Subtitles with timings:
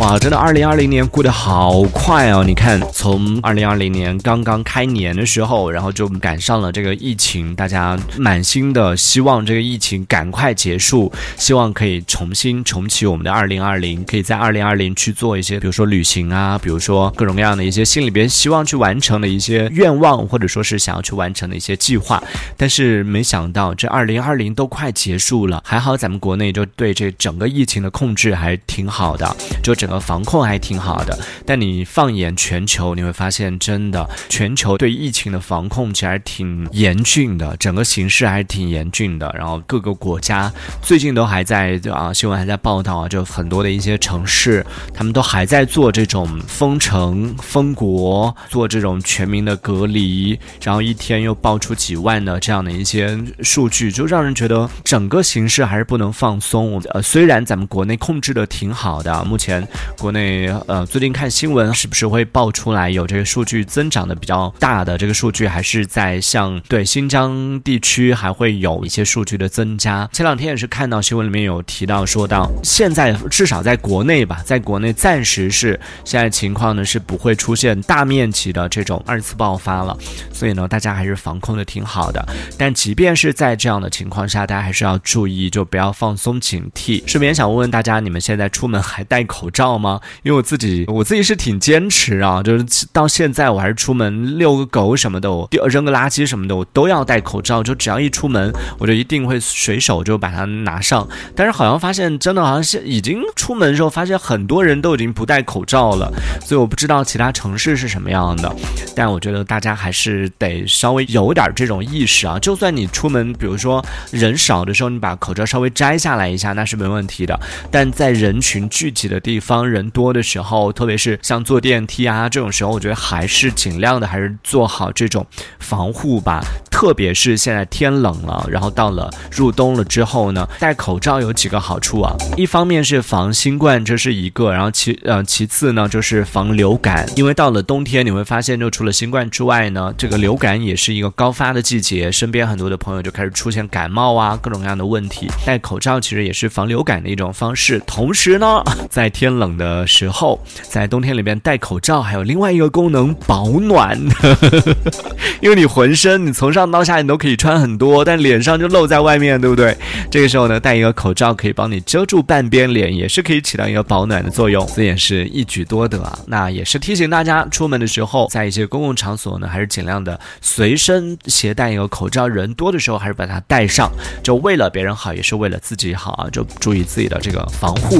[0.00, 2.42] 哇，真的，二零二零年过得好快哦！
[2.42, 22.22] 你看，从二零二零年刚刚开年的时候，然后就赶上了这个疫情，大家满心的希望这个疫情赶快结束，希望可以重新重启我们的二零二零，可以在二零二零去做一些，比如说旅行啊，比如说各种各样的一些心里边希望去完成的一些愿望，或者说是想要去完成的一些计划。
[22.56, 29.89] 但是没想到，这二零二零都快结束了，还好咱们国内就对这整个疫情的控制还挺好的，就整。
[29.98, 39.34] 防控还挺好的，但你放眼全球，你会发现，真的全球对疫情的防控其实还挺严峻的，整个形势还是挺严峻的。
[39.36, 56.80] 然后各个国家最近都还在啊，新闻还在报道啊，就很多的一些城市，他们都还在做这种封城、封国，做这种全民的隔离，然后一天又爆出几万的这样的一些数据，就让人觉得整个形势还是不能放松。
[56.90, 59.66] 呃，虽然咱们国内控制的挺好的，目前。
[59.98, 70.08] 国内呃，最近看新闻是不是会爆出来有这个数据增长的比较大的这个数据，还是在像对新疆地区还会有一些数据的增加？
[70.12, 79.96] 前两天也是看到新闻里面有提到说到，现在至少在国内吧，在国内暂时是现在情况呢是不会出现大面积的这种二次爆发了，
[80.32, 82.26] 所以呢大家还是防控的挺好的。
[82.56, 87.02] 但即便是在这样的情况下，大家还是要注意，就不要放松警惕。
[87.06, 89.59] 顺便想问问大家，你们现在出门还戴口罩？
[89.78, 90.00] 吗？
[90.22, 97.62] 因为我自己，我自己是挺坚持啊，就是到现在我还是出门遛个狗什么的，我扔个垃圾什么的，我都要戴口罩。
[97.62, 101.06] 就只要一出门，我就一定会随手就把它拿上。
[101.36, 106.10] 但是好像发现，真的好像是已经出门的时候，发现很多人都已经不戴口罩了。
[106.44, 108.54] 所以我不知道其他城市是什么样的，
[108.94, 112.38] 但我觉得大家还是得稍微有点这种意识啊。
[112.38, 117.38] 就算你出门，比如说人少的时候，你把口罩稍微摘下来一下，那是没问题的。
[117.70, 125.26] 但在人群聚集的地方，方人多的时候，特别是像坐电梯啊这种时候，我觉得还是尽量的，还是做好这种
[125.58, 126.40] 防护吧。
[126.80, 132.16] 特别是现在天冷了，然后到了入冬了之后呢，戴口罩有几个好处啊。
[132.38, 145.28] 一方面是防新冠，这是一个；然后其呃其次呢就是防流感，因为到了冬天你会发现，就除了新冠之外呢，这个流感也是一个高发的季节，身边很多的朋友就开始出现感冒啊各种各样的问题。
[145.44, 147.78] 戴口罩其实也是防流感的一种方式。
[147.86, 154.00] 同时呢，在天冷的时候，在冬天里面戴口罩还有另外一个功能，保暖。
[155.42, 156.69] 因为你浑身你从上。
[156.70, 159.76] 到下你都可以穿很多，但脸上就露在外面，对不对？
[160.10, 166.18] 这个时候呢，戴一个口罩可以帮你遮住半边脸，也是可以起到一个保暖的作用，这也是一举多得啊。
[166.26, 173.90] 那也是提醒大家，出门的时候，在一些公共场所呢，还是尽量的随身携带一个口罩，人多的时候还是把它戴上，
[174.22, 177.98] 就为了别人好，也是为了自己好啊，就注意自己的这个防护。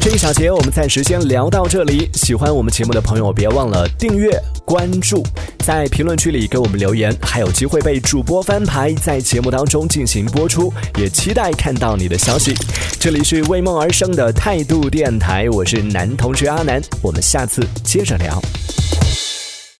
[0.00, 5.22] 这一小节我们暂时先聊到这里，喜欢我们节目的朋友别忘了订阅关注，
[5.64, 7.94] 在评论区里给我们留言，还有机会被。
[8.04, 12.54] 主播翻牌在节目当中进行播出，也期待看到你的消息。
[13.00, 18.40] 这里是为梦而生的态度电台，我是男同学阿南，我们下次接着聊。